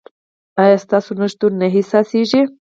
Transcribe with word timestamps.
ایا 0.61 0.75
ستاسو 0.85 1.11
نشتون 1.21 1.51
نه 1.61 1.65
احساسیږي؟ 1.75 2.41